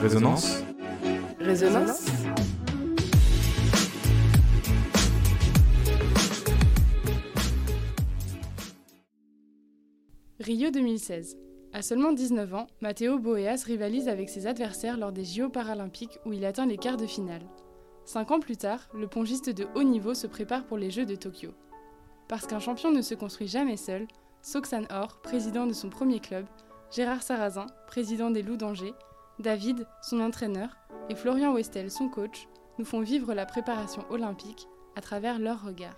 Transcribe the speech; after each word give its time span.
Résonance. 0.00 0.62
Résonance. 1.40 2.06
Rio 10.40 10.70
2016. 10.70 11.36
À 11.74 11.82
seulement 11.82 12.12
19 12.12 12.54
ans, 12.54 12.66
Matteo 12.80 13.18
Boeas 13.18 13.62
rivalise 13.66 14.08
avec 14.08 14.30
ses 14.30 14.46
adversaires 14.46 14.96
lors 14.96 15.12
des 15.12 15.24
JO 15.24 15.50
paralympiques 15.50 16.18
où 16.24 16.32
il 16.32 16.46
atteint 16.46 16.66
les 16.66 16.78
quarts 16.78 16.96
de 16.96 17.06
finale. 17.06 17.42
Cinq 18.06 18.30
ans 18.30 18.40
plus 18.40 18.56
tard, 18.56 18.88
le 18.94 19.06
pongiste 19.06 19.50
de 19.50 19.66
haut 19.74 19.82
niveau 19.82 20.14
se 20.14 20.26
prépare 20.26 20.64
pour 20.64 20.78
les 20.78 20.90
Jeux 20.90 21.06
de 21.06 21.14
Tokyo. 21.14 21.50
Parce 22.28 22.46
qu'un 22.46 22.60
champion 22.60 22.90
ne 22.90 23.02
se 23.02 23.14
construit 23.14 23.48
jamais 23.48 23.76
seul, 23.76 24.06
Soxan 24.40 24.84
Or, 24.90 25.20
président 25.22 25.66
de 25.66 25.74
son 25.74 25.90
premier 25.90 26.20
club, 26.20 26.46
Gérard 26.94 27.24
Sarrazin, 27.24 27.66
président 27.88 28.30
des 28.30 28.42
Loups 28.42 28.56
d'Angers, 28.56 28.94
David, 29.40 29.84
son 30.00 30.20
entraîneur, 30.20 30.68
et 31.10 31.16
Florian 31.16 31.52
Westel, 31.52 31.90
son 31.90 32.08
coach, 32.08 32.46
nous 32.78 32.84
font 32.84 33.00
vivre 33.00 33.34
la 33.34 33.46
préparation 33.46 34.04
olympique 34.10 34.68
à 34.94 35.00
travers 35.00 35.40
leurs 35.40 35.64
regards. 35.64 35.96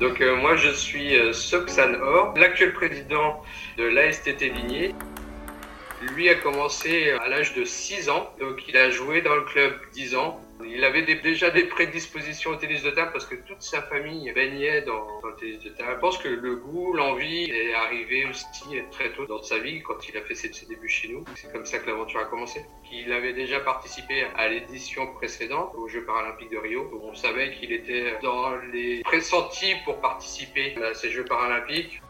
Donc 0.00 0.20
euh, 0.20 0.36
moi 0.36 0.54
je 0.56 0.68
suis 0.68 1.16
euh, 1.16 1.32
Or, 2.02 2.34
l'actuel 2.36 2.74
président 2.74 3.42
de 3.78 3.84
l'ASTT 3.84 4.52
Ligné. 4.52 4.94
Lui 6.14 6.28
a 6.28 6.34
commencé 6.34 7.12
à 7.12 7.26
l'âge 7.28 7.54
de 7.54 7.64
6 7.64 8.10
ans, 8.10 8.28
donc 8.38 8.68
il 8.68 8.76
a 8.76 8.90
joué 8.90 9.22
dans 9.22 9.34
le 9.34 9.44
club 9.44 9.72
10 9.94 10.14
ans. 10.14 10.38
Il 10.64 10.84
avait 10.84 11.02
déjà 11.02 11.50
des 11.50 11.64
prédispositions 11.64 12.50
au 12.50 12.56
tennis 12.56 12.82
de 12.82 12.90
table 12.90 13.10
parce 13.12 13.26
que 13.26 13.36
toute 13.36 13.62
sa 13.62 13.82
famille 13.82 14.30
baignait 14.32 14.82
dans, 14.82 15.20
le 15.24 15.34
tennis 15.36 15.60
de 15.60 15.70
table. 15.70 15.92
Je 15.94 16.00
pense 16.00 16.18
que 16.18 16.28
le 16.28 16.56
goût, 16.56 16.92
l'envie 16.92 17.44
est 17.44 17.74
arrivé 17.74 18.26
aussi 18.26 18.44
très 18.90 19.12
tôt 19.12 19.26
dans 19.26 19.42
sa 19.42 19.58
vie 19.58 19.82
quand 19.82 20.08
il 20.08 20.16
a 20.16 20.22
fait 20.22 20.34
ses, 20.34 20.50
débuts 20.66 20.88
chez 20.88 21.08
nous. 21.08 21.24
C'est 21.36 21.52
comme 21.52 21.64
ça 21.64 21.78
que 21.78 21.86
l'aventure 21.86 22.20
a 22.20 22.24
commencé. 22.24 22.64
Il 22.92 23.12
avait 23.12 23.32
déjà 23.32 23.60
participé 23.60 24.24
à 24.36 24.48
l'édition 24.48 25.06
précédente 25.14 25.72
aux 25.76 25.88
Jeux 25.88 26.04
paralympiques 26.04 26.50
de 26.50 26.58
Rio. 26.58 26.90
On 27.02 27.14
savait 27.14 27.52
qu'il 27.54 27.72
était 27.72 28.14
dans 28.22 28.56
les 28.72 29.02
pressentis 29.02 29.74
pour 29.84 30.00
participer 30.00 30.76
à 30.82 30.94
ces 30.94 31.10
Jeux 31.10 31.24
paralympiques 31.24 32.00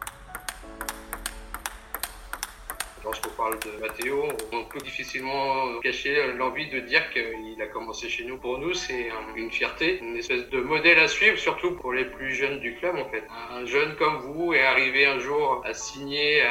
lorsqu'on 3.08 3.30
parle 3.30 3.58
de 3.60 3.80
Mathéo, 3.80 4.28
on 4.52 4.64
peut 4.64 4.80
difficilement 4.80 5.80
cacher 5.80 6.32
l'envie 6.36 6.68
de 6.68 6.80
dire 6.80 7.08
qu'il 7.10 7.60
a 7.60 7.66
commencé 7.66 8.10
chez 8.10 8.24
nous. 8.24 8.36
Pour 8.36 8.58
nous, 8.58 8.74
c'est 8.74 9.08
une 9.34 9.50
fierté, 9.50 9.98
une 10.00 10.16
espèce 10.16 10.48
de 10.50 10.60
modèle 10.60 10.98
à 10.98 11.08
suivre, 11.08 11.38
surtout 11.38 11.72
pour 11.72 11.94
les 11.94 12.04
plus 12.04 12.34
jeunes 12.34 12.60
du 12.60 12.74
club 12.76 12.96
en 12.96 13.08
fait. 13.08 13.24
Un 13.50 13.64
jeune 13.64 13.96
comme 13.96 14.18
vous 14.18 14.52
est 14.52 14.62
arrivé 14.62 15.06
un 15.06 15.18
jour 15.18 15.62
à 15.64 15.72
signer 15.72 16.42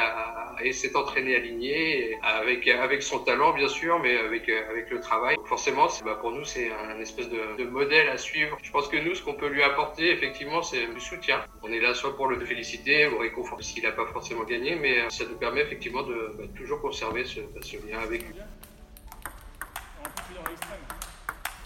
et 0.64 0.72
s'est 0.72 0.96
entraîné 0.96 1.36
à 1.36 1.38
ligner 1.38 2.18
avec, 2.22 2.66
avec 2.66 3.04
son 3.04 3.20
talent 3.20 3.52
bien 3.52 3.68
sûr, 3.68 4.00
mais 4.00 4.18
avec, 4.18 4.48
avec 4.48 4.90
le 4.90 5.00
travail. 5.00 5.36
forcément, 5.44 5.86
bah, 6.04 6.18
pour 6.20 6.32
nous, 6.32 6.44
c'est 6.44 6.72
un 6.72 6.98
espèce 6.98 7.28
de, 7.28 7.40
de, 7.56 7.64
modèle 7.64 8.08
à 8.08 8.18
suivre. 8.18 8.58
Je 8.62 8.72
pense 8.72 8.88
que 8.88 8.96
nous, 8.96 9.14
ce 9.14 9.22
qu'on 9.22 9.34
peut 9.34 9.48
lui 9.48 9.62
apporter, 9.62 10.10
effectivement, 10.10 10.62
c'est 10.62 10.86
du 10.92 11.00
soutien. 11.00 11.44
On 11.62 11.70
est 11.72 11.80
là 11.80 11.94
soit 11.94 12.16
pour 12.16 12.26
le 12.26 12.44
féliciter, 12.44 13.06
ou 13.06 13.18
réconforter 13.18 13.62
s'il 13.62 13.84
n'a 13.84 13.92
pas 13.92 14.06
forcément 14.06 14.42
gagné, 14.42 14.74
mais 14.74 15.08
ça 15.10 15.24
nous 15.24 15.36
permet 15.36 15.60
effectivement 15.60 16.02
de 16.02 16.32
bah, 16.36 16.47
toujours 16.56 16.80
conserver 16.80 17.24
ce, 17.24 17.40
lien 17.86 18.00
avec 18.00 18.22
lui. 18.22 18.34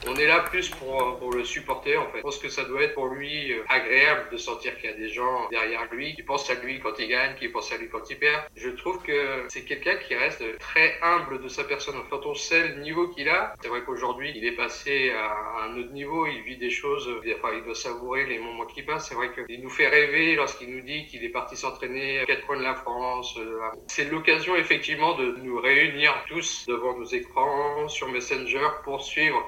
On 0.06 0.16
est 0.16 0.26
là 0.26 0.40
plus 0.40 0.68
pour, 0.68 1.18
pour, 1.18 1.32
le 1.32 1.44
supporter 1.44 1.96
en 1.96 2.06
fait. 2.10 2.18
Je 2.18 2.22
pense 2.22 2.38
que 2.38 2.48
ça 2.48 2.64
doit 2.64 2.82
être 2.82 2.94
pour 2.94 3.06
lui 3.06 3.52
euh, 3.52 3.64
agréable 3.68 4.28
de 4.32 4.36
sentir 4.36 4.76
qu'il 4.76 4.90
y 4.90 4.92
a 4.92 4.96
des 4.96 5.08
gens 5.08 5.48
derrière 5.50 5.86
lui 5.92 6.14
qui 6.14 6.22
pensent 6.22 6.50
à 6.50 6.54
lui 6.54 6.80
quand 6.80 6.98
il 6.98 7.08
gagne, 7.08 7.36
qui 7.36 7.48
pensent 7.48 7.72
à 7.72 7.76
lui 7.76 7.88
quand 7.88 8.10
il 8.10 8.18
perd. 8.18 8.42
Je 8.56 8.70
trouve 8.70 9.00
que 9.02 9.44
c'est 9.48 9.64
quelqu'un 9.64 9.96
qui 9.96 10.14
reste 10.14 10.42
très 10.58 10.98
humble 11.02 11.40
de 11.40 11.48
sa 11.48 11.64
personne. 11.64 11.94
Quand 12.10 12.26
on 12.26 12.34
sait 12.34 12.68
le 12.68 12.80
niveau 12.80 13.08
qu'il 13.08 13.28
a, 13.28 13.54
c'est 13.62 13.68
vrai 13.68 13.82
qu'aujourd'hui 13.84 14.32
il 14.34 14.44
est 14.44 14.56
passé 14.56 15.10
à 15.10 15.64
un 15.64 15.76
autre 15.78 15.92
niveau, 15.92 16.26
il 16.26 16.42
vit 16.42 16.56
des 16.56 16.70
choses, 16.70 17.08
enfin 17.36 17.54
il 17.56 17.64
doit 17.64 17.74
savourer 17.74 18.26
les 18.26 18.38
moments 18.38 18.66
qui 18.66 18.82
passent. 18.82 19.08
C'est 19.08 19.14
vrai 19.14 19.30
qu'il 19.32 19.62
nous 19.62 19.70
fait 19.70 19.88
rêver 19.88 20.34
lorsqu'il 20.34 20.74
nous 20.74 20.82
dit 20.82 21.06
qu'il 21.06 21.24
est 21.24 21.30
parti 21.30 21.56
s'entraîner 21.56 22.20
à 22.20 22.26
quatre 22.26 22.44
coins 22.46 22.58
de 22.58 22.64
la 22.64 22.74
France. 22.74 23.36
Euh, 23.38 23.58
c'est 23.86 24.10
l'occasion 24.10 24.56
effectivement 24.56 25.14
de 25.16 25.36
nous 25.42 25.60
réunir 25.60 26.12
tous 26.26 26.66
devant 26.66 26.98
nos 26.98 27.04
écrans 27.04 27.88
sur 27.88 28.08
Messenger 28.08 28.68
pour 28.84 29.02
suivre 29.02 29.44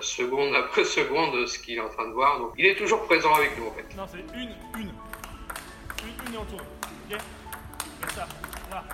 après 0.52 0.84
seconde 0.84 1.46
ce 1.46 1.58
qu'il 1.58 1.76
est 1.76 1.80
en 1.80 1.88
train 1.88 2.08
de 2.08 2.12
voir. 2.12 2.38
Donc 2.38 2.52
il 2.58 2.66
est 2.66 2.76
toujours 2.76 3.04
présent 3.04 3.32
avec 3.34 3.56
nous 3.58 3.66
en 3.66 3.72
fait. 3.72 3.96
Non, 3.96 4.04
c'est 4.10 4.18
une, 4.36 4.50
une. 4.80 4.90
Une, 6.04 6.28
une 6.28 6.34
et 6.34 6.38
on 6.38 6.44
tourne. 6.44 6.66
Ok 7.10 7.18
ça. 8.14 8.28
Là. 8.70 8.84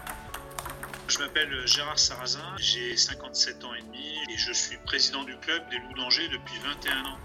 Je 1.09 1.19
m'appelle 1.19 1.67
Gérard 1.67 1.99
Sarrazin, 1.99 2.57
j'ai 2.59 2.97
57 2.97 3.65
ans 3.65 3.75
et 3.75 3.83
demi 3.83 4.15
et 4.31 4.37
je 4.37 4.53
suis 4.53 4.77
président 4.87 5.25
du 5.25 5.37
club 5.39 5.69
des 5.69 5.79
Loups 5.79 5.95
d'Angers 5.95 6.29
depuis 6.29 6.57
21 6.59 7.05
ans. 7.07 7.19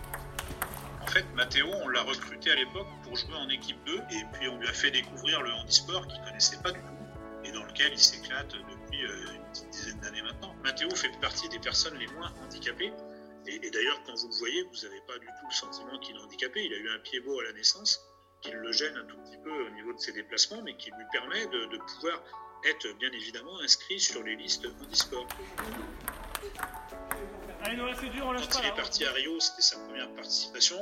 En 1.02 1.08
fait, 1.08 1.26
Mathéo, 1.36 1.68
on 1.84 1.90
l'a 1.90 2.02
recruté 2.02 2.52
à 2.52 2.56
l'époque 2.56 2.88
pour 3.04 3.16
jouer 3.16 3.36
en 3.36 3.48
équipe 3.50 3.78
2 3.86 3.96
et 3.96 4.00
puis 4.34 4.50
on 4.50 4.58
lui 4.58 4.68
a 4.68 4.74
fait 4.74 4.90
découvrir 4.90 5.42
le 5.44 5.52
handisport 5.52 6.08
qu'il 6.08 6.20
connaissait 6.22 6.58
pas 6.64 6.72
du 6.72 6.80
tout 6.80 6.96
et 7.44 7.52
dans 7.52 7.64
lequel 7.64 7.92
il 7.94 8.00
s'éclate 8.00 8.48
depuis 8.48 9.06
euh, 9.06 9.36
une 9.36 9.44
petite 9.52 9.70
dizaine 9.70 10.00
d'années 10.00 10.24
maintenant. 10.24 10.56
Mathéo 10.64 10.90
fait 10.96 11.12
partie 11.22 11.48
des 11.50 11.60
personnes 11.60 11.96
les 12.00 12.08
moins 12.08 12.34
handicapées 12.44 12.92
et, 13.48 13.70
d'ailleurs, 13.70 14.02
quand 14.06 14.16
vous 14.16 14.28
le 14.28 14.36
voyez, 14.36 14.64
vous 14.64 14.88
n'avez 14.88 15.02
pas 15.08 15.18
du 15.20 15.28
tout 15.28 15.48
le 15.48 15.54
sentiment 15.54 15.98
qu'il 16.00 16.16
est 16.16 16.20
handicapé. 16.20 16.64
Il 16.64 16.74
a 16.74 16.78
eu 16.78 16.90
un 16.90 17.00
pied 17.00 17.20
beau 17.20 17.40
à 17.40 17.44
la 17.44 17.54
naissance, 17.54 18.02
qui 18.42 18.52
le 18.52 18.72
gêne 18.72 18.96
un 18.96 19.06
tout 19.06 19.18
petit 19.18 19.38
peu 19.44 19.52
au 19.52 19.70
niveau 19.72 19.94
de 19.94 20.00
ses 20.00 20.12
déplacements, 20.14 20.62
mais 20.64 20.76
qui 20.78 20.92
lui 20.92 21.06
permet 21.12 21.46
de, 21.48 21.78
pouvoir 21.78 22.24
être 22.66 22.92
bien 22.98 23.12
évidemment 23.12 23.60
inscrit 23.60 24.00
sur 24.00 24.24
les 24.24 24.36
listes 24.36 24.66
handisport. 24.82 25.28
Allez, 27.64 27.78
c'est 28.00 28.10
dur, 28.10 28.28
on 28.28 28.34
Quand 28.34 28.60
il 28.62 28.68
est 28.68 28.76
parti 28.76 29.06
à 29.06 29.12
Rio, 29.12 29.40
c'était 29.40 29.62
sa 29.62 29.80
première 29.80 30.12
participation. 30.14 30.78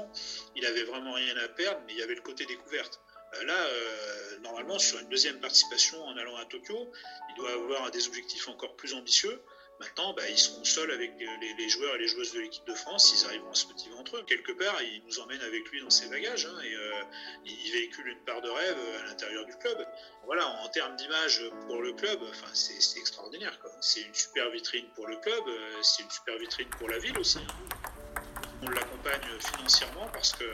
Il 0.56 0.66
avait 0.66 0.84
vraiment 0.84 1.14
rien 1.14 1.36
à 1.38 1.48
perdre, 1.48 1.82
mais 1.86 1.94
il 1.94 2.00
y 2.00 2.04
avait 2.04 2.16
le 2.16 2.22
côté 2.22 2.46
découverte. 2.46 3.00
Euh, 3.36 3.46
là, 3.46 3.54
euh, 3.54 4.40
normalement, 4.40 4.78
sur 4.78 5.00
une 5.00 5.10
deuxième 5.10 5.40
participation 5.40 6.04
en 6.04 6.18
allant 6.18 6.36
à 6.36 6.46
Tokyo, 6.46 6.92
il 7.30 7.36
doit 7.36 7.54
avoir 7.54 7.92
des 7.92 8.08
objectifs 8.08 8.48
encore 8.48 8.76
plus 8.76 8.94
ambitieux. 8.94 9.42
Maintenant, 9.84 10.14
bah, 10.14 10.24
ils 10.30 10.38
seront 10.38 10.64
seuls 10.64 10.92
avec 10.92 11.12
les, 11.20 11.70
joueurs 11.70 11.96
et 11.96 11.98
les 11.98 12.08
joueuses 12.08 12.32
de 12.32 12.40
l'équipe 12.40 12.66
de 12.66 12.74
France. 12.74 13.14
Ils 13.20 13.26
arriveront 13.26 13.52
à 13.52 13.54
se 13.54 13.68
motiver 13.68 13.94
entre 13.96 14.16
eux. 14.16 14.24
Quelque 14.26 14.54
part, 14.54 14.82
il 14.82 15.04
nous 15.06 15.20
emmène 15.20 15.42
avec 15.42 15.70
lui 15.72 15.82
dans 15.82 15.90
ses 15.90 16.08
bagages 16.08 16.46
hein, 16.46 16.58
et 16.64 16.74
euh, 16.74 17.04
il 17.46 17.72
véhicule 17.74 18.08
une 18.08 18.24
part 18.24 18.42
de 18.42 18.50
rêve 18.50 18.78
à 19.02 19.08
l'intérieur 19.08 19.46
du 19.46 19.54
club. 19.58 19.86
Voilà, 20.26 20.48
en 20.48 20.70
termes 20.70 20.96
d'image 20.96 21.44
pour 21.68 21.82
le 21.82 21.92
club, 21.94 22.18
enfin, 22.30 22.48
c'est 22.54 22.98
extraordinaire. 22.98 23.60
C'est 23.82 24.02
une 24.04 24.14
super 24.14 24.50
vitrine 24.52 24.88
pour 24.96 25.06
le 25.06 25.18
club, 25.18 25.44
euh, 25.48 25.82
c'est 25.82 26.04
une 26.04 26.12
super 26.12 26.38
vitrine 26.38 26.70
pour 26.80 26.88
la 26.88 26.98
ville 27.00 27.18
aussi. 27.20 27.40
On 28.62 28.70
l'accompagne 28.70 29.22
financièrement 29.58 30.08
parce 30.14 30.32
que, 30.32 30.46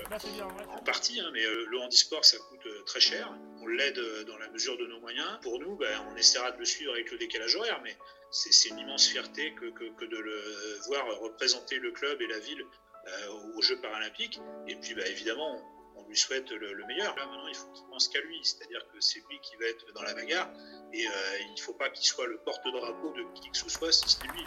en 0.76 0.84
partie, 0.84 1.20
hein, 1.20 1.30
mais 1.34 1.46
euh, 1.46 1.68
le 1.70 1.80
handisport, 1.80 2.26
ça 2.26 2.38
coûte 2.50 2.68
très 2.88 3.00
cher. 3.00 3.32
On 3.62 3.68
l'aide 3.68 4.02
dans 4.26 4.40
la 4.40 4.50
mesure 4.50 4.76
de 4.80 4.88
nos 4.88 5.00
moyens. 5.00 5.38
Pour 5.44 5.60
nous, 5.60 5.76
ben, 5.76 6.04
on 6.12 6.16
essaiera 6.16 6.50
de 6.50 6.58
le 6.58 6.66
suivre 6.66 6.94
avec 6.94 7.12
le 7.12 7.20
décalage 7.20 7.56
horaire, 7.56 7.80
mais 7.84 7.96
c'est 8.32 8.70
une 8.70 8.80
immense 8.80 9.08
fierté 9.08 9.54
que, 9.54 9.66
de 10.06 10.18
le 10.18 10.80
voir 10.88 11.06
représenter 11.20 11.78
le 11.78 11.92
club 11.92 12.22
et 12.22 12.28
la 12.28 12.40
ville 12.40 12.66
euh, 13.08 13.56
aux 13.56 13.62
Jeux 13.62 13.80
paralympiques. 13.82 14.40
Et 14.68 14.76
puis, 14.76 14.94
bah, 14.94 15.08
évidemment, 15.08 15.62
on 15.96 16.08
lui 16.08 16.18
souhaite 16.18 16.52
le, 16.52 16.86
meilleur. 16.86 17.16
Là, 17.16 17.26
maintenant, 17.26 17.48
il 17.48 17.56
faut 17.56 17.72
qu'il 17.72 17.86
pense 17.88 18.08
qu'à 18.08 18.22
lui, 18.22 18.40
c'est-à-dire 18.44 18.86
que 18.92 19.00
c'est 19.00 19.20
lui 19.30 19.40
qui 19.42 19.56
va 19.58 19.66
être 19.66 19.92
dans 19.94 20.04
la 20.04 20.14
bagarre, 20.14 20.50
et 20.94 21.08
euh, 21.08 21.40
il 21.48 21.54
ne 21.54 21.60
faut 21.60 21.74
pas 21.74 21.90
qu'il 21.90 22.06
soit 22.06 22.28
le 22.28 22.38
porte-drapeau 22.40 23.14
de 23.14 23.24
qui 23.34 23.50
que 23.50 23.58
ce 23.58 23.70
soit, 23.70 23.92
si 23.92 24.10
ce 24.10 24.22
n'est 24.22 24.34
lui. 24.34 24.46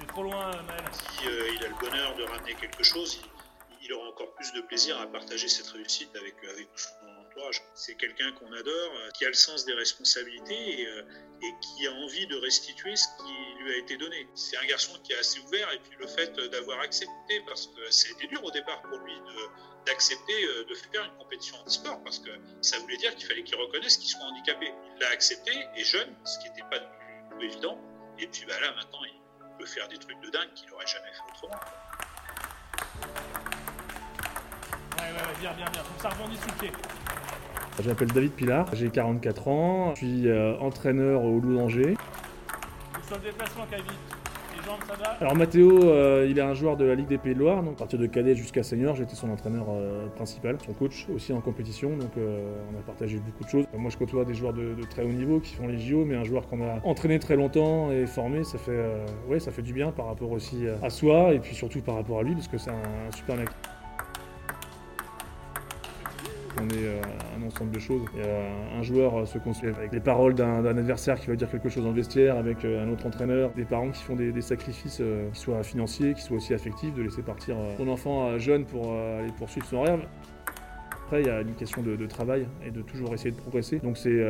C'est 0.00 0.06
trop 0.06 0.22
loin, 0.22 0.50
Maël. 0.62 0.84
Si 0.92 1.26
euh, 1.26 1.54
il 1.54 1.64
a 1.64 1.68
le 1.68 1.74
bonheur 1.80 2.16
de 2.16 2.24
ramener 2.24 2.54
quelque 2.54 2.82
chose, 2.82 3.20
il, 3.82 3.92
aura 3.92 4.08
encore 4.08 4.32
plus 4.34 4.52
de 4.52 4.60
plaisir 4.62 4.98
à 5.00 5.06
partager 5.06 5.48
cette 5.48 5.66
réussite 5.68 6.14
avec, 6.16 6.34
avec 6.44 6.68
son 6.76 7.01
C'est 7.74 7.96
quelqu'un 7.96 8.32
qu'on 8.32 8.52
adore, 8.52 8.92
qui 9.14 9.24
a 9.24 9.28
le 9.28 9.34
sens 9.34 9.64
des 9.64 9.74
responsabilités 9.74 10.82
et, 10.82 10.86
et 11.42 11.54
qui 11.60 11.86
a 11.86 11.92
envie 11.92 12.26
de 12.26 12.36
restituer 12.36 12.94
ce 12.94 13.06
qui 13.18 13.62
lui 13.62 13.72
a 13.72 13.76
été 13.78 13.96
donné. 13.96 14.28
C'est 14.34 14.56
un 14.58 14.66
garçon 14.66 14.92
qui 15.02 15.12
est 15.12 15.18
assez 15.18 15.40
ouvert 15.40 15.72
et 15.72 15.78
puis 15.78 15.96
le 15.98 16.06
fait 16.06 16.32
d'avoir 16.50 16.80
accepté, 16.80 17.40
parce 17.46 17.66
que 17.68 17.90
c'était 17.90 18.26
dur 18.26 18.44
au 18.44 18.50
départ 18.50 18.82
pour 18.82 18.98
lui 18.98 19.14
d'accepter 19.86 20.42
de, 20.42 20.48
euh, 20.48 20.64
de, 20.64 20.74
faire 20.74 21.04
une 21.04 21.16
compétition 21.18 21.56
en 21.64 21.68
sport 21.68 22.02
parce 22.02 22.18
que 22.18 22.30
ça 22.60 22.78
voulait 22.78 22.96
dire 22.96 23.14
qu'il 23.16 23.26
fallait 23.26 23.42
qu'il 23.42 23.56
reconnaisse 23.56 23.96
qu'il 23.96 24.08
soit 24.08 24.22
handicapé. 24.22 24.72
Il 24.94 25.00
l'a 25.00 25.08
accepté 25.08 25.52
et 25.76 25.84
jeune, 25.84 26.14
ce 26.24 26.38
qui 26.38 26.48
n'était 26.50 26.68
pas 26.70 26.78
du 26.78 26.86
tout 27.30 27.42
évident. 27.42 27.78
Et 28.18 28.26
puis 28.26 28.44
bah, 28.46 28.60
là, 28.60 28.72
maintenant, 28.74 29.00
il 29.04 29.58
peut 29.58 29.66
faire 29.66 29.88
des 29.88 29.98
trucs 29.98 30.20
de 30.20 30.30
dingue 30.30 30.52
qu'il 30.54 30.68
n'aurait 30.70 30.86
jamais 30.86 31.12
fait 31.12 31.22
autrement. 31.30 31.60
Ouais, 34.98 35.02
ouais, 35.02 35.40
bien, 35.40 35.52
bien, 35.54 35.70
bien. 35.70 35.82
ça. 36.00 36.10
Je 37.80 37.88
m'appelle 37.88 38.08
David 38.08 38.32
Pilar, 38.32 38.66
j'ai 38.74 38.90
44 38.90 39.48
ans, 39.48 39.94
je 39.94 40.04
suis 40.04 40.28
euh, 40.28 40.56
entraîneur 40.58 41.24
au 41.24 41.40
Loup 41.40 41.56
d'Angers. 41.56 41.96
Sur 43.06 43.16
le 43.16 43.22
déplacement 43.22 43.64
Les 43.70 44.62
jambes, 44.62 44.78
ça 44.86 44.94
va? 44.94 45.16
Alors 45.20 45.34
Mathéo, 45.34 45.82
euh, 45.84 46.26
il 46.28 46.38
est 46.38 46.42
un 46.42 46.52
joueur 46.52 46.76
de 46.76 46.84
la 46.84 46.94
Ligue 46.94 47.08
des 47.08 47.16
Pays 47.16 47.34
de 47.34 47.38
Loire, 47.38 47.62
donc 47.62 47.74
à 47.74 47.78
partir 47.78 47.98
de 47.98 48.06
cadet 48.06 48.34
jusqu'à 48.36 48.62
senior, 48.62 48.94
j'étais 48.94 49.16
son 49.16 49.30
entraîneur 49.30 49.66
euh, 49.70 50.06
principal, 50.14 50.58
son 50.64 50.74
coach 50.74 51.06
aussi 51.14 51.32
en 51.32 51.40
compétition, 51.40 51.96
donc 51.96 52.10
on 52.16 52.78
a 52.78 52.82
partagé 52.82 53.16
beaucoup 53.18 53.42
de 53.44 53.48
choses. 53.48 53.64
Moi 53.76 53.90
je 53.90 53.96
côtoie 53.96 54.26
des 54.26 54.34
joueurs 54.34 54.52
de, 54.52 54.74
de 54.74 54.82
très 54.88 55.02
haut 55.02 55.08
niveau 55.12 55.40
qui 55.40 55.54
font 55.54 55.66
les 55.66 55.78
JO, 55.78 56.04
mais 56.04 56.14
un 56.14 56.24
joueur 56.24 56.46
qu'on 56.46 56.62
a 56.62 56.78
entraîné 56.84 57.18
très 57.18 57.36
longtemps 57.36 57.90
et 57.90 58.06
formé, 58.06 58.44
ça 58.44 58.58
fait, 58.58 58.84
ouais, 59.28 59.40
ça 59.40 59.50
fait 59.50 59.62
du 59.62 59.72
bien 59.72 59.92
par 59.92 60.06
rapport 60.06 60.30
aussi 60.30 60.66
à 60.82 60.90
soi 60.90 61.32
et 61.32 61.38
puis 61.38 61.54
surtout 61.54 61.80
par 61.80 61.94
rapport 61.94 62.18
à 62.20 62.22
lui, 62.22 62.34
parce 62.34 62.48
que 62.48 62.58
c'est 62.58 62.70
un, 62.70 63.08
un 63.08 63.10
super 63.16 63.36
mec. 63.36 63.48
Euh, 66.72 67.00
un 67.38 67.46
ensemble 67.46 67.72
de 67.72 67.78
choses. 67.78 68.02
Euh, 68.16 68.78
un 68.78 68.82
joueur 68.82 69.16
euh, 69.16 69.26
se 69.26 69.38
construit 69.38 69.70
avec 69.70 69.92
les 69.92 70.00
paroles 70.00 70.34
d'un 70.34 70.64
adversaire 70.64 71.18
qui 71.18 71.28
va 71.28 71.36
dire 71.36 71.50
quelque 71.50 71.68
chose 71.68 71.84
dans 71.84 71.90
le 71.90 71.96
vestiaire, 71.96 72.36
avec 72.36 72.64
un 72.64 72.88
autre 72.88 73.06
entraîneur, 73.06 73.50
des 73.52 73.64
parents 73.64 73.90
qui 73.90 74.02
font 74.02 74.16
des, 74.16 74.40
sacrifices, 74.40 75.02
qui 75.32 75.40
soient 75.40 75.62
financiers, 75.62 76.14
qui 76.14 76.22
soient 76.22 76.36
aussi 76.36 76.54
affectifs, 76.54 76.94
de 76.94 77.02
laisser 77.02 77.22
partir 77.22 77.56
son 77.76 77.88
enfant 77.88 78.38
jeune 78.38 78.64
pour 78.64 78.92
aller 78.92 79.32
poursuivre 79.38 79.66
son 79.66 79.82
rêve. 79.82 80.00
Après, 81.04 81.20
il 81.20 81.26
y 81.26 81.30
a 81.30 81.40
une 81.40 81.54
question 81.54 81.82
de, 81.82 82.06
travail 82.06 82.46
et 82.64 82.70
de 82.70 82.82
toujours 82.82 83.14
essayer 83.14 83.30
de 83.30 83.36
progresser. 83.36 83.78
Donc 83.78 83.96
c'est 83.96 84.24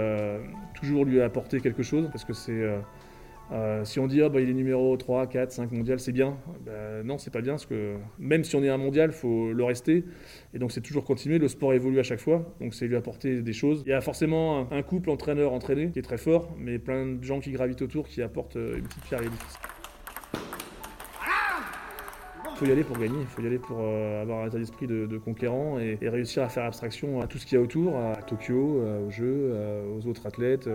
toujours 0.75 1.05
lui 1.05 1.21
apporter 1.21 1.61
quelque 1.61 1.83
chose, 1.83 2.09
parce 2.11 2.25
que 2.25 2.33
c'est... 2.33 2.63
euh, 3.53 3.85
si 3.85 4.01
on 4.01 4.07
dit 4.07 4.23
ah, 4.23 4.31
bah, 4.31 4.41
il 4.41 4.49
est 4.49 4.55
numéro 4.55 4.97
3, 4.97 5.27
4, 5.27 5.53
5 5.53 5.73
mondial, 5.73 6.01
c'est 6.01 6.13
bien. 6.13 6.39
Bah, 6.65 7.03
non, 7.05 7.19
c'est 7.19 7.31
pas 7.31 7.43
bien 7.43 7.53
parce 7.53 7.67
que 7.67 7.97
même 8.19 8.45
si 8.45 8.57
on 8.57 8.63
est 8.63 8.71
un 8.71 8.79
mondial, 8.79 9.11
il 9.11 9.17
faut 9.17 9.53
le 9.53 9.65
rester. 9.65 10.05
Et 10.55 10.59
donc 10.59 10.73
c'est 10.73 10.81
toujours 10.81 11.05
continuer. 11.05 11.39
Le 11.39 11.49
sport 11.49 11.75
évolue 11.75 11.99
à 11.99 12.03
chaque 12.03 12.21
fois, 12.21 12.55
donc 12.61 12.75
c'est 12.75 12.87
lui 12.87 12.97
apporter 12.97 13.43
des 13.43 13.53
choses. 13.53 13.83
Il 13.87 13.91
y 13.91 13.93
a 13.93 14.01
forcément 14.01 14.73
un, 14.73 14.83
couple 14.83 15.11
entraîneur-entraîné 15.11 15.91
qui 15.91 15.99
est 15.99 16.03
très 16.03 16.19
fort, 16.19 16.55
mais 16.59 16.79
plein 16.79 17.07
de 17.07 17.23
gens 17.23 17.41
qui 17.41 17.53
gravitent 17.53 17.83
autour 17.83 18.09
qui 18.09 18.23
apportent 18.23 18.57
euh, 18.57 18.79
une 18.79 18.85
petite 18.85 19.05
pierre 19.05 19.21
à 19.21 19.23
l'édifice. 19.23 19.59
Il 22.55 22.57
faut 22.57 22.67
y 22.67 22.73
aller 22.73 22.85
pour 22.85 22.99
gagner, 22.99 23.19
il 23.21 23.27
faut 23.27 23.43
y 23.43 23.47
aller 23.47 23.59
pour 23.59 23.79
euh, 23.81 24.23
avoir 24.23 24.45
un 24.45 24.47
état 24.47 24.59
d'esprit 24.59 24.87
de, 24.87 25.19
conquérant 25.19 25.79
et, 25.79 25.99
réussir 26.01 26.43
à 26.43 26.49
faire 26.49 26.65
abstraction 26.65 27.21
à 27.21 27.27
tout 27.27 27.39
ce 27.39 27.47
qu'il 27.47 27.59
y 27.59 27.61
a 27.61 27.63
autour, 27.65 27.97
à 27.97 28.15
Tokyo, 28.23 28.83
aux 29.07 29.11
Jeux, 29.11 29.53
aux 29.97 30.07
autres 30.07 30.27
athlètes. 30.27 30.69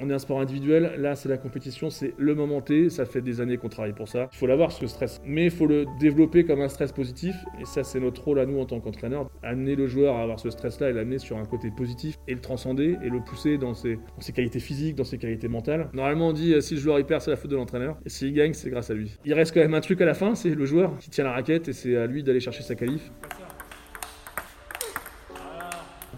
On 0.00 0.10
est 0.10 0.12
un 0.12 0.18
sport 0.18 0.40
individuel, 0.40 0.94
là 0.98 1.14
c'est 1.14 1.28
la 1.28 1.36
compétition, 1.36 1.90
c'est 1.90 2.14
le 2.18 2.34
moment 2.34 2.60
T, 2.60 2.90
ça 2.90 3.04
fait 3.04 3.20
des 3.20 3.40
années 3.40 3.56
qu'on 3.56 3.68
travaille 3.68 3.92
pour 3.92 4.08
ça. 4.08 4.28
Il 4.32 4.36
faut 4.36 4.46
l'avoir 4.46 4.72
ce 4.72 4.86
stress, 4.86 5.20
mais 5.24 5.44
il 5.44 5.50
faut 5.50 5.66
le 5.66 5.86
développer 6.00 6.44
comme 6.44 6.60
un 6.60 6.68
stress 6.68 6.92
positif, 6.92 7.34
et 7.60 7.64
ça 7.64 7.84
c'est 7.84 8.00
notre 8.00 8.22
rôle 8.24 8.38
à 8.38 8.46
nous 8.46 8.58
en 8.58 8.66
tant 8.66 8.80
qu'entraîneur, 8.80 9.30
amener 9.42 9.76
le 9.76 9.86
joueur 9.86 10.16
à 10.16 10.22
avoir 10.22 10.40
ce 10.40 10.50
stress-là 10.50 10.90
et 10.90 10.92
l'amener 10.92 11.18
sur 11.18 11.36
un 11.38 11.44
côté 11.44 11.70
positif, 11.70 12.16
et 12.28 12.34
le 12.34 12.40
transcender, 12.40 12.96
et 13.02 13.08
le 13.08 13.20
pousser 13.20 13.58
dans 13.58 13.74
ses, 13.74 13.98
qualités 14.34 14.60
physiques, 14.60 14.96
dans 14.96 15.04
ses 15.04 15.18
qualités 15.18 15.48
mentales. 15.48 15.88
Normalement 15.92 16.28
on 16.28 16.32
dit 16.32 16.54
euh, 16.54 16.60
si 16.60 16.74
le 16.74 16.80
joueur 16.80 16.98
il 16.98 17.04
perd 17.04 17.22
c'est 17.22 17.30
la 17.30 17.36
faute 17.36 17.50
de 17.50 17.56
l'entraîneur, 17.56 17.96
et 18.04 18.08
s'il 18.08 18.32
gagne 18.32 18.52
c'est 18.52 18.70
grâce 18.70 18.90
à 18.90 18.94
lui. 18.94 19.18
Il 19.24 19.34
reste 19.34 19.54
quand 19.54 19.60
même 19.60 19.74
un 19.74 19.80
truc 19.80 20.00
à 20.00 20.06
la 20.06 20.14
fin, 20.14 20.34
c'est 20.34 20.54
le 20.54 20.64
joueur 20.64 20.96
qui 20.98 21.10
tient 21.10 21.24
la 21.24 21.32
raquette, 21.32 21.68
et 21.68 21.72
c'est 21.72 21.96
à 21.96 22.06
lui 22.06 22.22
d'aller 22.22 22.40
chercher 22.40 22.62
sa 22.62 22.74
qualif. 22.74 23.10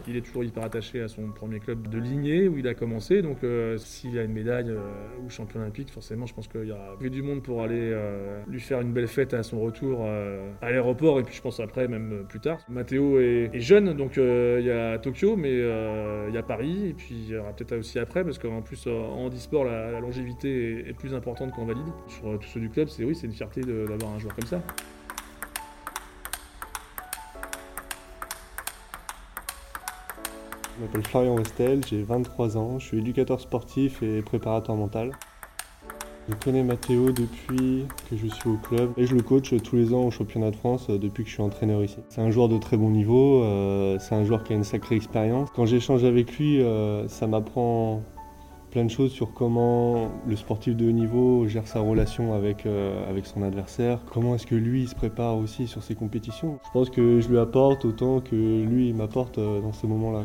Il 0.09 0.17
est 0.17 0.21
toujours 0.21 0.45
hyper 0.45 0.63
attaché 0.63 1.01
à 1.01 1.09
son 1.09 1.29
premier 1.33 1.59
club 1.59 1.89
de 1.89 1.99
lignée 1.99 2.47
où 2.49 2.59
il 2.59 2.69
a 2.69 2.75
commencé. 2.75 3.23
Donc, 3.23 3.43
euh, 3.43 3.77
s'il 3.77 4.17
a 4.19 4.23
une 4.23 4.33
médaille 4.33 4.71
euh, 4.71 4.81
ou 5.25 5.31
champion 5.31 5.61
olympique, 5.61 5.91
forcément, 5.91 6.27
je 6.27 6.35
pense 6.35 6.47
qu'il 6.47 6.65
y 6.65 6.73
aura 6.73 6.97
du 7.01 7.23
monde 7.23 7.43
pour 7.43 7.63
aller 7.63 7.91
euh, 7.93 8.41
lui 8.47 8.61
faire 8.61 8.81
une 8.81 8.93
belle 8.93 9.09
fête 9.09 9.35
à 9.35 9.43
son 9.43 9.61
retour 9.61 10.07
à 10.63 10.71
l'aéroport. 10.71 11.19
Et 11.19 11.23
puis, 11.23 11.35
je 11.35 11.43
pense 11.43 11.61
après, 11.61 11.89
même 11.89 12.25
plus 12.29 12.41
tard. 12.41 12.59
Mathéo 12.69 13.19
est, 13.19 13.51
jeune, 13.55 13.95
donc 13.95 14.17
il 14.17 14.65
y 14.65 14.71
a 14.71 14.99
Tokyo, 14.99 15.37
mais 15.37 15.53
il 15.53 16.35
y 16.35 16.39
a 16.39 16.43
Paris. 16.43 16.89
Et 16.89 16.95
puis, 16.95 17.15
il 17.15 17.29
y 17.29 17.37
aura 17.37 17.53
peut-être 17.53 17.77
aussi 17.77 17.99
après, 17.99 18.25
parce 18.25 18.39
qu'en 18.39 18.63
plus, 18.63 18.87
en 18.87 19.25
handisport, 19.27 19.65
la, 19.65 20.01
longévité 20.01 20.87
est, 20.87 20.91
est 20.91 20.95
plus 20.95 21.15
importante 21.15 21.53
qu'en 21.53 21.65
valide. 21.65 21.87
Sur 22.07 22.39
tous 22.39 22.49
ceux 22.49 22.61
du 22.61 22.71
club, 22.71 22.89
c'est 22.89 23.05
oui, 23.05 23.15
c'est 23.15 23.27
une 23.27 23.33
fierté 23.33 23.61
d'avoir 23.61 24.13
un 24.13 24.19
joueur 24.19 24.35
comme 24.35 24.47
ça. 24.47 24.63
Je 30.77 30.83
m'appelle 30.85 31.05
Florian 31.05 31.37
Westel, 31.37 31.81
j'ai 31.87 32.03
23 32.03 32.59
ans, 32.59 32.79
je 32.79 32.87
suis 32.87 32.99
éducateur 32.99 33.41
sportif 33.41 34.03
et 34.03 34.21
préparateur 34.21 34.77
mental. 34.77 35.13
Je 36.29 36.35
connais 36.35 36.63
Mathéo 36.63 37.13
depuis 37.13 37.87
que 38.11 38.17
je 38.17 38.27
suis 38.27 38.51
au 38.51 38.59
club 38.59 38.93
et 38.99 39.07
je 39.07 39.15
le 39.15 39.23
coach 39.23 39.55
tous 39.63 39.77
les 39.77 39.95
ans 39.95 40.03
au 40.03 40.11
championnat 40.11 40.51
de 40.51 40.57
France 40.57 40.89
euh, 40.91 40.99
depuis 40.99 41.23
que 41.23 41.31
je 41.31 41.35
suis 41.35 41.43
entraîneur 41.43 41.83
ici. 41.83 41.97
C'est 42.11 42.21
un 42.21 42.31
joueur 42.31 42.51
de 42.51 42.59
très 42.59 42.77
bon 42.77 42.91
niveau, 42.91 43.43
euh, 43.43 43.99
c'est 44.01 44.15
un 44.15 44.25
joueur 44.25 44.45
qui 44.45 44.53
a 44.53 44.57
une 44.57 44.65
sacrée 44.65 44.97
expérience. 44.97 45.49
Quand 45.57 45.65
j'échange 45.65 46.05
avec 46.05 46.37
lui, 46.37 46.61
euh, 46.61 47.09
ça 47.09 47.27
m'apprend 47.27 48.03
plein 48.71 48.85
de 48.85 48.91
choses 48.91 49.13
sur 49.13 49.33
comment 49.33 50.11
le 50.27 50.37
sportif 50.37 50.77
de 50.77 50.87
haut 50.87 50.93
niveau 50.93 51.47
gère 51.47 51.67
sa 51.67 51.81
relation 51.81 52.35
avec, 52.35 52.67
avec 53.09 53.25
son 53.25 53.43
adversaire, 53.43 54.01
comment 54.13 54.35
est-ce 54.35 54.47
que 54.47 54.57
lui 54.57 54.83
il 54.83 54.89
se 54.89 54.95
prépare 54.95 55.39
aussi 55.39 55.67
sur 55.67 55.83
ses 55.83 55.95
compétitions. 55.95 56.59
Je 56.67 56.71
pense 56.73 56.91
que 56.91 57.21
je 57.21 57.29
lui 57.29 57.39
apporte 57.39 57.87
autant 57.87 58.21
que 58.21 58.35
lui 58.35 58.93
m'apporte 58.93 59.39
dans 59.39 59.73
ces 59.73 59.87
moments-là. 59.87 60.25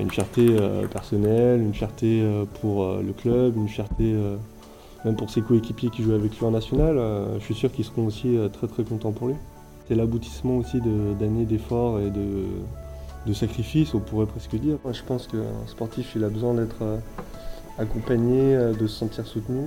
Une 0.00 0.10
fierté 0.10 0.56
euh, 0.58 0.86
personnelle, 0.86 1.60
une 1.60 1.74
fierté 1.74 2.22
euh, 2.22 2.44
pour 2.60 2.84
euh, 2.84 3.02
le 3.02 3.12
club, 3.12 3.56
une 3.56 3.68
fierté 3.68 4.14
même 5.04 5.16
pour 5.16 5.30
ses 5.30 5.42
coéquipiers 5.42 5.90
qui 5.90 6.02
jouent 6.02 6.14
avec 6.14 6.38
lui 6.38 6.46
en 6.46 6.52
national. 6.52 6.96
je 7.38 7.44
suis 7.44 7.54
sûr 7.54 7.72
qu'ils 7.72 7.84
seront 7.84 8.06
aussi 8.06 8.38
très 8.52 8.68
très 8.68 8.84
contents 8.84 9.10
pour 9.10 9.26
lui. 9.26 9.34
C'est 9.88 9.96
l'aboutissement 9.96 10.58
aussi 10.58 10.80
d'années 11.18 11.44
d'efforts 11.44 11.98
et 11.98 12.10
de, 12.10 13.32
sacrifices, 13.32 13.94
on 13.94 13.98
pourrait 13.98 14.26
presque 14.26 14.54
dire. 14.54 14.76
Moi, 14.84 14.92
je 14.92 15.02
pense 15.02 15.26
qu'un 15.26 15.66
sportif, 15.66 16.12
il 16.14 16.22
a 16.22 16.28
besoin 16.28 16.54
d'être 16.54 16.84
accompagné, 17.78 18.56
de 18.78 18.86
se 18.86 18.96
sentir 18.96 19.26
soutenu. 19.26 19.66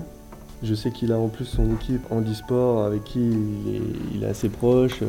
Je 0.63 0.73
sais 0.73 0.91
qu'il 0.91 1.11
a 1.11 1.19
en 1.19 1.27
plus 1.27 1.43
son 1.43 1.69
équipe 1.73 2.09
handisport 2.11 2.85
avec 2.85 3.03
qui 3.03 3.33
il 4.13 4.23
est 4.23 4.27
assez 4.27 4.47
proche. 4.47 5.01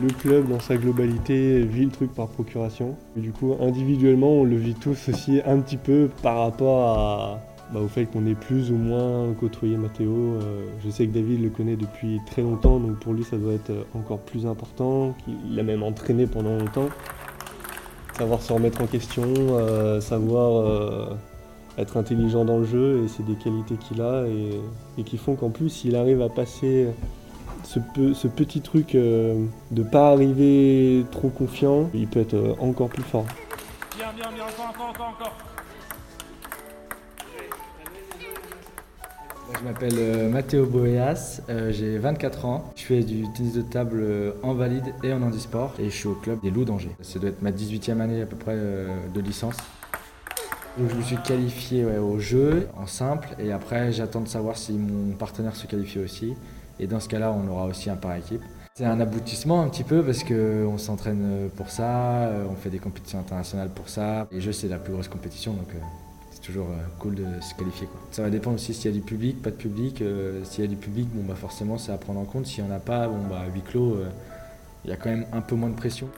Le 0.00 0.08
club 0.08 0.48
dans 0.48 0.60
sa 0.60 0.76
globalité 0.76 1.60
vit 1.60 1.84
le 1.84 1.90
truc 1.90 2.14
par 2.14 2.28
procuration. 2.28 2.96
Du 3.16 3.32
coup, 3.32 3.54
individuellement, 3.60 4.30
on 4.30 4.44
le 4.44 4.56
vit 4.56 4.74
tous 4.74 5.08
aussi 5.08 5.40
un 5.44 5.58
petit 5.60 5.76
peu 5.76 6.08
par 6.22 6.38
rapport 6.38 7.40
bah, 7.72 7.80
au 7.80 7.88
fait 7.88 8.04
qu'on 8.04 8.26
ait 8.26 8.34
plus 8.34 8.70
ou 8.70 8.76
moins 8.76 9.32
côtoyé 9.38 9.76
Mathéo. 9.76 10.12
Euh, 10.12 10.66
je 10.84 10.90
sais 10.90 11.06
que 11.06 11.12
David 11.12 11.42
le 11.42 11.48
connaît 11.48 11.76
depuis 11.76 12.20
très 12.26 12.42
longtemps, 12.42 12.78
donc 12.78 12.98
pour 12.98 13.14
lui, 13.14 13.24
ça 13.24 13.36
doit 13.36 13.54
être 13.54 13.72
encore 13.94 14.18
plus 14.18 14.46
important. 14.46 15.14
qu'il 15.24 15.56
l'a 15.56 15.62
même 15.62 15.82
entraîné 15.82 16.26
pendant 16.26 16.56
longtemps. 16.58 16.88
Savoir 18.18 18.42
se 18.42 18.52
remettre 18.52 18.82
en 18.82 18.86
question, 18.86 19.24
euh, 19.26 20.00
savoir 20.02 20.66
euh, 20.66 21.14
être 21.78 21.96
intelligent 21.96 22.44
dans 22.44 22.58
le 22.58 22.64
jeu, 22.64 23.04
et 23.04 23.08
c'est 23.08 23.24
des 23.24 23.36
qualités 23.36 23.76
qu'il 23.76 24.02
a 24.02 24.26
et, 24.26 24.60
et 24.98 25.02
qui 25.02 25.16
font 25.16 25.34
qu'en 25.34 25.48
plus, 25.48 25.84
il 25.84 25.96
arrive 25.96 26.20
à 26.20 26.28
passer 26.28 26.88
ce, 27.64 27.78
pe- 27.78 28.14
ce 28.14 28.28
petit 28.28 28.60
truc 28.60 28.94
euh, 28.94 29.44
de 29.70 29.82
pas 29.82 30.10
arriver 30.10 31.04
trop 31.10 31.28
confiant, 31.28 31.88
il 31.94 32.08
peut 32.08 32.20
être 32.20 32.34
euh, 32.34 32.54
encore 32.60 32.88
plus 32.88 33.02
fort. 33.02 33.26
Bien, 33.96 34.06
bien, 34.16 34.30
bien, 34.32 34.44
encore, 34.44 34.70
encore, 34.70 34.88
encore, 34.90 35.08
encore. 35.20 35.36
Je 39.58 39.64
m'appelle 39.64 39.94
euh, 39.98 40.28
Matteo 40.30 40.66
Boeas, 40.66 41.40
euh, 41.50 41.70
j'ai 41.72 41.98
24 41.98 42.44
ans. 42.46 42.72
Je 42.74 42.82
fais 42.84 43.02
du 43.02 43.24
tennis 43.32 43.52
de 43.52 43.62
table 43.62 44.00
euh, 44.02 44.32
en 44.42 44.54
valide 44.54 44.94
et 45.04 45.12
en 45.12 45.22
handisport 45.22 45.74
et 45.78 45.84
je 45.90 45.94
suis 45.96 46.08
au 46.08 46.14
club 46.14 46.40
des 46.42 46.50
Loups 46.50 46.64
d'Angers. 46.64 46.96
Ça 47.02 47.18
doit 47.18 47.28
être 47.30 47.42
ma 47.42 47.50
18e 47.50 48.00
année 48.00 48.22
à 48.22 48.26
peu 48.26 48.36
près 48.36 48.54
euh, 48.56 48.88
de 49.14 49.20
licence. 49.20 49.56
Donc 50.78 50.88
je 50.90 50.94
me 50.96 51.02
suis 51.02 51.16
qualifié 51.18 51.84
ouais, 51.84 51.98
au 51.98 52.18
jeu 52.18 52.66
en 52.78 52.86
simple 52.86 53.28
et 53.38 53.52
après 53.52 53.92
j'attends 53.92 54.22
de 54.22 54.28
savoir 54.28 54.56
si 54.56 54.72
mon 54.72 55.12
partenaire 55.14 55.54
se 55.54 55.66
qualifie 55.66 55.98
aussi. 55.98 56.32
Et 56.82 56.88
dans 56.88 56.98
ce 56.98 57.08
cas-là, 57.08 57.32
on 57.32 57.48
aura 57.48 57.66
aussi 57.66 57.90
un 57.90 57.96
par 57.96 58.16
équipe. 58.16 58.42
C'est 58.74 58.84
un 58.84 58.98
aboutissement 58.98 59.62
un 59.62 59.68
petit 59.68 59.84
peu 59.84 60.02
parce 60.02 60.24
qu'on 60.24 60.78
s'entraîne 60.78 61.48
pour 61.56 61.70
ça, 61.70 62.24
euh, 62.24 62.44
on 62.50 62.56
fait 62.56 62.70
des 62.70 62.80
compétitions 62.80 63.20
internationales 63.20 63.68
pour 63.72 63.88
ça. 63.88 64.26
Les 64.32 64.40
jeux, 64.40 64.50
c'est 64.50 64.66
la 64.66 64.78
plus 64.78 64.92
grosse 64.92 65.06
compétition 65.06 65.52
donc 65.52 65.68
euh, 65.74 65.78
c'est 66.32 66.40
toujours 66.40 66.66
euh, 66.70 66.82
cool 66.98 67.14
de 67.14 67.24
se 67.40 67.54
qualifier. 67.54 67.86
Ça 68.10 68.22
va 68.22 68.30
dépendre 68.30 68.56
aussi 68.56 68.74
s'il 68.74 68.90
y 68.90 68.94
a 68.94 68.96
du 68.96 69.04
public, 69.04 69.40
pas 69.40 69.50
de 69.50 69.56
public. 69.56 70.02
Euh, 70.02 70.42
s'il 70.42 70.64
y 70.64 70.66
a 70.66 70.70
du 70.70 70.76
public, 70.76 71.08
bon, 71.12 71.22
bah 71.22 71.36
forcément, 71.36 71.78
c'est 71.78 71.92
à 71.92 71.98
prendre 71.98 72.18
en 72.18 72.24
compte. 72.24 72.46
S'il 72.46 72.64
n'y 72.64 72.70
en 72.72 72.74
a 72.74 72.80
pas, 72.80 73.06
bon, 73.06 73.18
bah, 73.30 73.44
huis 73.54 73.62
clos, 73.62 73.94
euh, 73.94 74.08
il 74.84 74.90
y 74.90 74.92
a 74.92 74.96
quand 74.96 75.10
même 75.10 75.26
un 75.32 75.40
peu 75.40 75.54
moins 75.54 75.70
de 75.70 75.76
pression. 75.76 76.08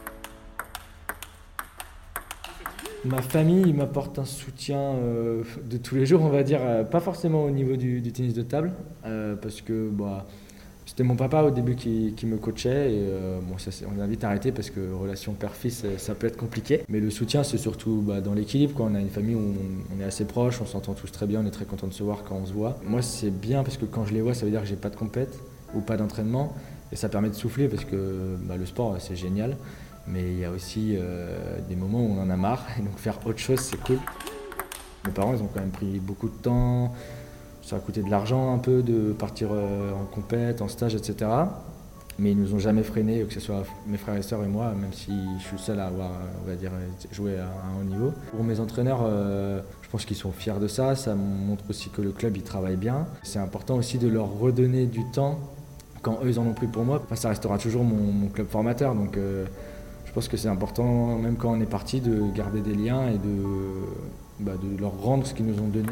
Ma 3.05 3.21
famille 3.21 3.75
m'apporte 3.75 4.19
un 4.19 4.25
soutien 4.25 4.79
euh, 4.79 5.43
de 5.63 5.77
tous 5.77 5.95
les 5.95 6.07
jours, 6.07 6.23
on 6.23 6.31
va 6.31 6.43
dire, 6.43 6.61
euh, 6.63 6.85
pas 6.85 7.01
forcément 7.01 7.45
au 7.45 7.51
niveau 7.51 7.77
du, 7.77 8.01
tennis 8.13 8.33
de 8.33 8.41
table, 8.41 8.73
euh, 9.05 9.37
parce 9.37 9.61
que 9.61 9.91
bah, 9.91 10.27
c'était 10.95 11.09
mon 11.09 11.17
papa 11.17 11.43
au 11.43 11.51
début 11.51 11.75
qui, 11.75 12.15
me 12.25 12.37
coachait, 12.37 12.93
et 12.93 12.99
euh, 13.11 13.41
bon, 13.43 13.59
ça, 13.59 13.73
on 13.85 14.01
a 14.01 14.07
vite 14.07 14.23
arrêté 14.23 14.53
parce 14.53 14.71
que 14.71 14.93
relation 14.93 15.33
père-fils, 15.33 15.83
euh, 15.85 15.99
ça 15.99 16.15
peut 16.15 16.29
être 16.29 16.37
compliqué. 16.37 16.83
Mais 16.89 17.01
le 17.01 17.11
soutien, 17.11 17.43
c'est 17.43 17.59
surtout 17.59 18.01
bah, 18.07 18.21
dans 18.21 18.33
l'équilibre, 18.33 18.75
quand 18.77 18.89
on 18.93 18.95
a 18.95 19.01
une 19.01 19.11
famille 19.11 19.35
où 19.35 19.41
on, 19.41 19.97
on 19.97 20.01
est 20.01 20.05
assez 20.05 20.25
proche, 20.25 20.61
on 20.61 20.67
s'entend 20.67 20.95
tous 20.95 21.11
très 21.11 21.27
bien, 21.27 21.41
on 21.43 21.47
est 21.49 21.51
très 21.51 21.65
content 21.65 21.89
de 21.89 21.93
se 21.93 22.05
voir 22.05 22.23
quand 22.23 22.37
on 22.37 22.47
se 22.47 22.53
voit. 22.53 22.79
Moi, 22.85 23.03
c'est 23.03 23.33
bien 23.33 23.65
parce 23.65 23.77
que 23.77 23.87
quand 23.87 24.05
je 24.05 24.15
les 24.15 24.21
vois, 24.21 24.35
ça 24.35 24.45
veut 24.45 24.53
dire 24.53 24.61
que 24.61 24.69
j'ai 24.69 24.77
pas 24.77 24.89
de 24.89 24.95
compète 24.95 25.37
ou 25.75 25.81
pas 25.81 25.97
d'entraînement, 25.97 26.55
et 26.93 26.97
ça 26.97 27.09
permet 27.09 27.29
de 27.29 27.35
souffler 27.35 27.67
parce 27.67 27.85
que 27.85 28.37
bah, 28.45 28.57
le 28.57 28.65
sport, 28.65 28.95
c'est 29.01 29.17
génial. 29.17 29.57
Mais 30.07 30.23
il 30.23 30.39
y 30.39 30.45
a 30.45 30.53
aussi 30.53 30.95
euh, 30.97 31.59
des 31.69 31.75
moments 31.75 32.03
où 32.03 32.17
on 32.17 32.23
en 32.23 32.31
a 32.31 32.37
marre, 32.37 32.65
et 32.79 32.83
donc 32.83 32.97
faire 32.99 33.19
autre 33.27 33.41
chose, 33.41 33.59
c'est 33.59 33.81
cool. 33.81 33.99
Mes 35.07 35.13
parents, 35.13 35.35
ils 35.35 35.43
ont 35.43 35.51
quand 35.53 35.59
même 35.59 35.71
pris 35.71 35.99
beaucoup 35.99 36.29
de 36.29 36.37
temps, 36.41 36.95
ça 37.65 37.77
a 37.77 37.79
coûté 37.79 38.03
de 38.03 38.11
l'argent 38.11 38.53
un 38.53 38.59
peu 38.59 38.83
de 38.83 39.13
partir 39.13 39.49
euh, 39.53 39.93
en 39.93 40.05
compète, 40.05 40.61
en 40.61 40.69
stage, 40.69 40.95
etc. 40.95 41.31
Mais 42.19 42.31
ils 42.31 42.39
nous 42.39 42.55
ont 42.55 42.59
jamais 42.59 42.83
freiné, 42.83 43.25
que 43.25 43.33
ce 43.33 43.41
soit 43.41 43.65
mes 43.87 43.97
frères 43.97 44.17
et 44.17 44.23
sœurs 44.23 44.45
et 44.45 44.49
moi, 44.49 44.73
même 44.73 44.93
si 44.93 45.13
je 45.41 45.45
suis 45.45 45.59
seul 45.59 45.81
à 45.81 45.87
avoir, 45.87 46.11
on 46.45 46.49
va 46.49 46.55
dire, 46.55 46.71
joué 47.11 47.39
à 47.39 47.47
un 47.47 47.81
haut 47.81 47.85
niveau. 47.85 48.13
Pour 48.31 48.45
mes 48.45 48.61
entraîneurs, 48.61 49.01
euh, 49.03 49.61
je 49.83 49.89
pense 49.89 50.05
qu'ils 50.05 50.17
sont 50.17 50.31
fiers 50.31 50.61
de 50.61 50.69
ça. 50.69 50.95
Ça 50.95 51.15
montre 51.15 51.65
aussi 51.69 51.91
que 51.91 52.03
le 52.03 52.13
club, 52.13 52.37
il 52.37 52.45
travaille 52.45 52.77
bien. 52.77 53.07
C'est 53.25 53.41
important 53.41 53.77
aussi 53.77 53.99
de 53.99 54.07
leur 54.07 54.31
redonner 54.39 54.87
du 54.87 55.05
temps 55.11 55.41
quand 56.03 56.19
eux, 56.23 56.29
ils 56.29 56.39
en 56.39 56.47
ont 56.47 56.53
pris 56.53 56.69
pour 56.69 56.85
moi. 56.85 57.03
Ça 57.15 57.31
restera 57.31 57.59
toujours 57.59 57.83
mon, 57.83 58.29
club 58.29 58.47
formateur. 58.47 58.95
Donc, 58.95 59.17
euh, 59.17 59.47
je 60.05 60.13
pense 60.13 60.29
que 60.29 60.37
c'est 60.37 60.49
important, 60.49 61.19
même 61.19 61.37
quand 61.37 61.51
on 61.51 61.61
est 61.61 61.67
parti, 61.67 62.01
de 62.01 62.23
garder 62.33 62.61
des 62.61 62.75
liens 62.75 63.09
et 63.09 63.19
de, 63.19 63.43
bah, 64.39 64.53
de 64.63 64.81
leur 64.81 64.97
rendre 65.03 65.27
ce 65.27 65.35
qu'ils 65.35 65.47
nous 65.47 65.59
ont 65.61 65.69
donné. 65.69 65.89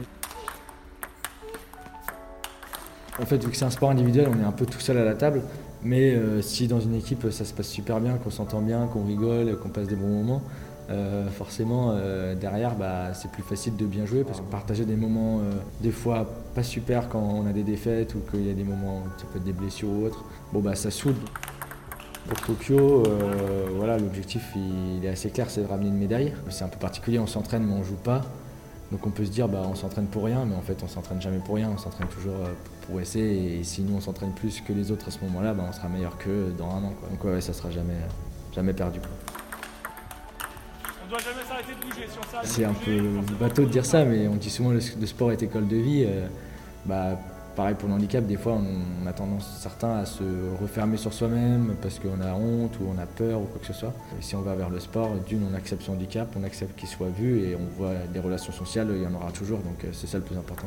En 3.20 3.26
fait, 3.26 3.42
vu 3.44 3.50
que 3.50 3.56
c'est 3.56 3.64
un 3.64 3.70
sport 3.70 3.90
individuel, 3.90 4.28
on 4.34 4.40
est 4.40 4.46
un 4.46 4.52
peu 4.52 4.64
tout 4.64 4.80
seul 4.80 4.98
à 4.98 5.04
la 5.04 5.14
table. 5.14 5.42
Mais 5.84 6.14
euh, 6.14 6.40
si 6.42 6.68
dans 6.68 6.80
une 6.80 6.94
équipe 6.94 7.28
ça 7.30 7.44
se 7.44 7.52
passe 7.52 7.68
super 7.68 8.00
bien, 8.00 8.14
qu'on 8.14 8.30
s'entend 8.30 8.60
bien, 8.60 8.86
qu'on 8.86 9.04
rigole, 9.04 9.58
qu'on 9.58 9.68
passe 9.68 9.88
des 9.88 9.96
bons 9.96 10.22
moments, 10.22 10.42
euh, 10.90 11.28
forcément 11.28 11.92
euh, 11.92 12.34
derrière 12.34 12.76
bah, 12.76 13.14
c'est 13.14 13.30
plus 13.30 13.42
facile 13.42 13.76
de 13.76 13.86
bien 13.86 14.04
jouer 14.04 14.24
parce 14.24 14.40
que 14.40 14.44
partager 14.44 14.84
des 14.84 14.96
moments 14.96 15.40
des 15.80 15.92
fois 15.92 16.26
pas 16.54 16.62
super 16.62 17.08
quand 17.08 17.20
on 17.20 17.46
a 17.46 17.52
des 17.52 17.62
défaites 17.62 18.14
ou 18.14 18.20
qu'il 18.30 18.46
y 18.46 18.50
a 18.50 18.54
des 18.54 18.64
moments 18.64 19.04
ça 19.16 19.24
peut 19.32 19.38
être 19.38 19.44
des 19.44 19.52
blessures 19.52 19.88
ou 19.88 20.06
autre, 20.06 20.24
bon 20.52 20.60
bah 20.60 20.74
ça 20.74 20.90
soude. 20.90 21.16
Pour 22.28 22.40
Tokyo, 22.42 23.02
voilà 23.76 23.98
l'objectif 23.98 24.42
il, 24.54 25.04
est 25.04 25.08
assez 25.08 25.30
clair, 25.30 25.50
c'est 25.50 25.62
de 25.62 25.66
ramener 25.66 25.88
une 25.88 25.98
médaille. 25.98 26.32
C'est 26.50 26.62
un 26.62 26.68
peu 26.68 26.78
particulier, 26.78 27.18
on 27.18 27.26
s'entraîne 27.26 27.64
mais 27.64 27.74
on 27.74 27.82
joue 27.82 27.96
pas. 27.96 28.22
Donc 28.92 29.06
on 29.06 29.10
peut 29.10 29.24
se 29.24 29.30
dire 29.30 29.48
bah 29.48 29.62
on 29.64 29.74
s'entraîne 29.74 30.06
pour 30.06 30.24
rien, 30.24 30.44
mais 30.44 30.54
en 30.54 30.60
fait 30.60 30.76
on 30.84 30.86
s'entraîne 30.86 31.20
jamais 31.20 31.38
pour 31.38 31.54
rien, 31.54 31.70
on 31.72 31.78
s'entraîne 31.78 32.08
toujours 32.08 32.34
euh, 32.34 32.52
pour 32.86 33.00
essayer. 33.00 33.58
Et 33.58 33.64
si 33.64 33.80
nous 33.80 33.96
on 33.96 34.00
s'entraîne 34.02 34.32
plus 34.32 34.60
que 34.60 34.74
les 34.74 34.90
autres 34.92 35.08
à 35.08 35.10
ce 35.10 35.18
moment-là, 35.20 35.54
bah, 35.54 35.64
on 35.66 35.72
sera 35.72 35.88
meilleur 35.88 36.18
qu'eux 36.18 36.54
dans 36.58 36.68
un 36.68 36.84
an. 36.84 36.92
Donc 37.10 37.24
ouais, 37.24 37.40
ça 37.40 37.54
sera 37.54 37.70
jamais, 37.70 37.96
jamais 38.54 38.74
perdu. 38.74 39.00
On 41.06 41.08
doit 41.08 41.18
jamais 41.20 41.42
s'arrêter 41.48 41.72
de 41.72 41.86
bouger 41.86 42.06
sur 42.06 42.22
ça. 42.26 42.40
C'est 42.44 42.66
un 42.66 42.74
peu 42.74 43.00
bateau 43.40 43.64
de 43.64 43.70
dire 43.70 43.86
ça, 43.86 44.04
mais 44.04 44.28
on 44.28 44.36
dit 44.36 44.50
souvent 44.50 44.72
le, 44.72 44.80
le 45.00 45.06
sport 45.06 45.32
est 45.32 45.42
école 45.42 45.68
de 45.68 45.76
vie. 45.76 46.04
Euh, 46.06 46.28
bah, 46.84 47.18
Pareil 47.54 47.74
pour 47.74 47.88
le 47.88 47.94
handicap, 47.94 48.24
des 48.24 48.38
fois 48.38 48.54
on 48.54 49.06
a 49.06 49.12
tendance 49.12 49.58
certains 49.60 49.98
à 49.98 50.06
se 50.06 50.22
refermer 50.60 50.96
sur 50.96 51.12
soi-même 51.12 51.74
parce 51.82 51.98
qu'on 51.98 52.20
a 52.22 52.32
honte 52.32 52.78
ou 52.80 52.84
on 52.88 52.98
a 52.98 53.04
peur 53.04 53.42
ou 53.42 53.44
quoi 53.44 53.60
que 53.60 53.66
ce 53.66 53.74
soit. 53.74 53.92
Si 54.20 54.34
on 54.34 54.40
va 54.40 54.54
vers 54.54 54.70
le 54.70 54.80
sport, 54.80 55.10
d'une 55.26 55.46
on 55.50 55.54
accepte 55.54 55.82
son 55.82 55.92
handicap, 55.92 56.28
on 56.38 56.44
accepte 56.44 56.78
qu'il 56.78 56.88
soit 56.88 57.10
vu 57.10 57.40
et 57.40 57.54
on 57.54 57.66
voit 57.76 57.94
des 58.12 58.20
relations 58.20 58.52
sociales, 58.52 58.88
il 58.94 59.02
y 59.02 59.06
en 59.06 59.14
aura 59.14 59.30
toujours, 59.32 59.58
donc 59.58 59.84
euh, 59.84 59.88
c'est 59.92 60.06
ça 60.06 60.16
le 60.16 60.24
plus 60.24 60.36
important. 60.36 60.66